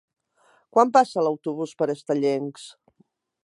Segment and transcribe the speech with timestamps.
[0.77, 2.67] Quan passa l'autobús per Estellencs?